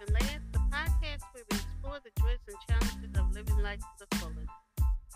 Living 0.00 0.14
Lance, 0.14 0.44
the 0.52 0.58
podcast 0.58 1.22
where 1.32 1.44
we 1.50 1.56
explore 1.58 1.98
the 2.02 2.22
joys 2.22 2.38
and 2.48 2.56
challenges 2.68 3.20
of 3.20 3.34
living 3.34 3.62
life 3.62 3.80
to 3.80 4.06
the 4.08 4.16
fullest. 4.16 4.48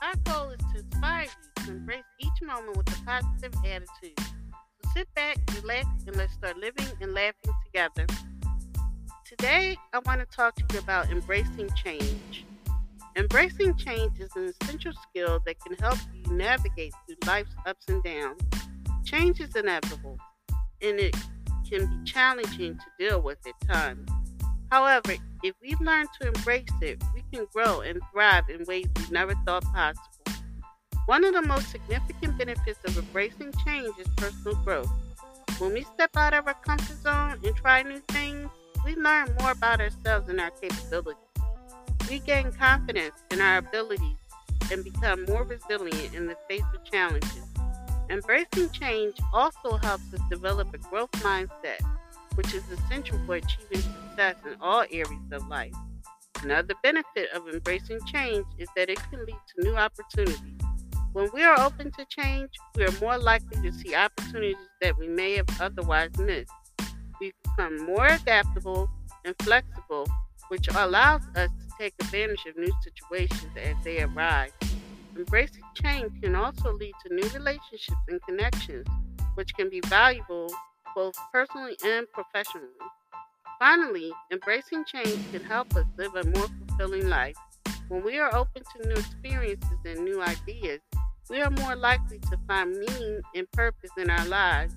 Our 0.03 0.14
goal 0.25 0.51
is 0.51 0.61
to 0.73 0.80
inspire 0.80 1.23
you 1.25 1.64
to 1.64 1.71
embrace 1.71 2.05
each 2.21 2.43
moment 2.43 2.77
with 2.77 2.89
a 2.89 3.05
positive 3.05 3.55
attitude. 3.64 4.18
So 4.18 4.91
sit 4.95 5.14
back, 5.14 5.39
relax, 5.62 5.86
and 6.07 6.17
let's 6.17 6.35
start 6.35 6.59
living 6.59 6.86
and 7.00 7.14
laughing 7.14 7.55
together. 7.64 8.07
Today, 9.25 9.77
I 9.95 10.00
want 10.05 10.21
to 10.21 10.27
talk 10.27 10.55
to 10.57 10.64
you 10.75 10.81
about 10.81 11.11
embracing 11.11 11.71
change. 11.82 12.45
Embracing 13.16 13.77
change 13.77 14.21
is 14.21 14.30
an 14.37 14.53
essential 14.61 14.93
skill 15.09 15.41
that 15.46 15.57
can 15.61 15.77
help 15.79 15.98
you 16.12 16.37
navigate 16.37 16.93
through 17.07 17.16
life's 17.27 17.55
ups 17.64 17.87
and 17.89 18.03
downs. 18.03 18.41
Change 19.05 19.41
is 19.41 19.55
inevitable, 19.57 20.19
and 20.82 21.00
it 21.00 21.16
can 21.69 21.86
be 21.86 22.05
challenging 22.05 22.77
to 22.77 22.85
deal 22.99 23.22
with 23.22 23.39
at 23.46 23.69
times. 23.69 24.11
However, 24.71 25.14
if 25.43 25.54
we 25.61 25.77
learn 25.81 26.07
to 26.21 26.29
embrace 26.29 26.64
it, 26.81 27.03
we 27.14 27.22
can 27.32 27.46
grow 27.53 27.81
and 27.81 28.00
thrive 28.13 28.49
in 28.49 28.64
ways 28.64 28.86
we 28.96 29.11
never 29.11 29.35
thought 29.46 29.64
possible. 29.64 30.03
One 31.07 31.25
of 31.25 31.35
the 31.35 31.43
most 31.43 31.71
significant 31.71 32.39
benefits 32.39 32.78
of 32.84 32.97
embracing 32.97 33.53
change 33.64 33.95
is 33.98 34.08
personal 34.17 34.56
growth. 34.64 34.91
When 35.58 35.75
we 35.75 35.83
step 35.83 36.11
out 36.17 36.34
of 36.34 36.47
our 36.47 36.55
comfort 36.55 36.97
zone 37.03 37.39
and 37.45 37.56
try 37.56 37.83
new 37.83 38.00
things, 38.08 38.48
we 38.84 38.97
learn 38.97 39.36
more 39.41 39.53
about 39.53 39.81
ourselves 39.81 40.28
and 40.28 40.41
our 40.41 40.50
capabilities. 40.50 41.20
We 42.08 42.20
gain 42.20 42.53
confidence 42.53 43.22
in 43.31 43.41
our 43.41 43.58
abilities 43.58 44.17
and 44.72 44.83
become 44.83 45.25
more 45.27 45.44
resilient 45.44 46.14
in 46.14 46.27
the 46.27 46.36
face 46.48 46.64
of 46.75 46.84
challenges. 46.84 47.44
Embracing 48.11 48.70
change 48.70 49.17
also 49.33 49.77
helps 49.77 50.12
us 50.12 50.20
develop 50.28 50.72
a 50.75 50.78
growth 50.78 51.12
mindset 51.12 51.81
which 52.34 52.53
is 52.53 52.62
essential 52.70 53.19
for 53.27 53.36
achieving 53.36 53.83
success 54.14 54.36
in 54.46 54.56
all 54.60 54.84
areas 54.90 55.32
of 55.32 55.46
life. 55.48 55.72
Another 56.42 56.74
benefit 56.82 57.28
of 57.34 57.48
embracing 57.48 57.98
change 58.06 58.44
is 58.58 58.68
that 58.76 58.90
it 58.90 58.98
can 59.10 59.24
lead 59.24 59.36
to 59.56 59.64
new 59.64 59.76
opportunities. 59.76 60.38
When 61.12 61.30
we 61.32 61.42
are 61.42 61.58
open 61.60 61.90
to 61.92 62.04
change, 62.08 62.50
we 62.76 62.84
are 62.84 63.00
more 63.00 63.18
likely 63.18 63.62
to 63.62 63.72
see 63.72 63.94
opportunities 63.94 64.56
that 64.80 64.98
we 64.98 65.08
may 65.08 65.36
have 65.36 65.46
otherwise 65.60 66.10
missed. 66.18 66.50
We 67.20 67.32
become 67.44 67.86
more 67.86 68.06
adaptable 68.06 68.90
and 69.24 69.34
flexible, 69.42 70.08
which 70.48 70.68
allows 70.68 71.22
us 71.36 71.48
to 71.48 71.74
take 71.78 71.94
advantage 72.00 72.44
of 72.48 72.56
new 72.56 72.72
situations 72.82 73.52
as 73.56 73.76
they 73.84 74.02
arise. 74.02 74.50
Embracing 75.16 75.62
change 75.80 76.20
can 76.20 76.34
also 76.34 76.72
lead 76.72 76.94
to 77.06 77.14
new 77.14 77.28
relationships 77.28 77.96
and 78.08 78.20
connections, 78.22 78.86
which 79.36 79.54
can 79.54 79.70
be 79.70 79.80
valuable 79.86 80.52
both 80.94 81.14
personally 81.32 81.76
and 81.84 82.06
professionally. 82.12 82.68
Finally, 83.64 84.12
embracing 84.30 84.84
change 84.84 85.18
can 85.32 85.42
help 85.42 85.74
us 85.74 85.86
live 85.96 86.14
a 86.16 86.24
more 86.36 86.48
fulfilling 86.68 87.08
life. 87.08 87.34
When 87.88 88.04
we 88.04 88.18
are 88.18 88.34
open 88.36 88.62
to 88.62 88.88
new 88.88 88.94
experiences 88.94 89.78
and 89.86 90.04
new 90.04 90.20
ideas, 90.20 90.80
we 91.30 91.40
are 91.40 91.48
more 91.48 91.74
likely 91.74 92.18
to 92.18 92.38
find 92.46 92.72
meaning 92.72 93.22
and 93.34 93.50
purpose 93.52 93.90
in 93.96 94.10
our 94.10 94.26
lives. 94.26 94.74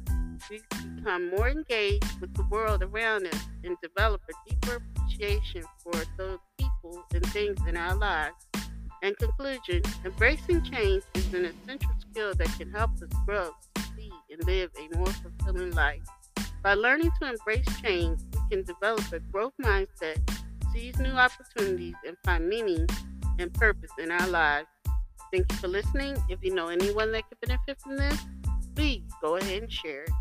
We 0.50 0.62
become 0.96 1.32
more 1.32 1.50
engaged 1.50 2.22
with 2.22 2.34
the 2.36 2.44
world 2.44 2.82
around 2.82 3.28
us 3.28 3.42
and 3.66 3.76
develop 3.84 4.22
a 4.30 4.50
deeper 4.50 4.78
appreciation 4.78 5.64
for 5.84 6.02
those 6.18 6.40
people 6.58 7.04
and 7.14 7.26
things 7.34 7.60
in 7.68 7.76
our 7.76 7.98
lives. 7.98 8.38
In 9.04 9.16
conclusion, 9.16 9.82
embracing 10.06 10.64
change 10.64 11.04
is 11.14 11.34
an 11.34 11.44
essential 11.44 11.92
skill 12.10 12.34
that 12.36 12.58
can 12.58 12.72
help 12.72 12.92
us 13.04 13.10
grow 13.26 13.50
succeed, 13.76 14.14
and 14.32 14.42
live 14.46 14.72
a 14.80 14.96
more 14.96 15.08
fulfilling 15.08 15.72
life. 15.72 16.04
By 16.64 16.74
learning 16.74 17.12
to 17.22 17.30
embrace 17.30 17.66
change, 17.82 18.20
can 18.50 18.64
develop 18.64 19.12
a 19.12 19.20
growth 19.20 19.54
mindset, 19.62 20.18
seize 20.74 20.98
new 21.00 21.12
opportunities, 21.12 21.96
and 22.06 22.18
find 22.24 22.48
meaning 22.48 22.88
and 23.40 23.54
purpose 23.54 23.92
in 24.00 24.12
our 24.12 24.28
lives. 24.28 24.68
Thank 25.32 25.52
you 25.52 25.58
for 25.58 25.68
listening. 25.68 26.18
If 26.30 26.40
you 26.42 26.54
know 26.54 26.68
anyone 26.70 27.12
that 27.12 27.24
could 27.30 27.40
benefit 27.42 27.80
from 27.82 27.98
this, 27.98 28.20
please 28.76 29.04
go 29.22 29.36
ahead 29.36 29.64
and 29.64 29.72
share 29.72 30.04
it. 30.04 30.12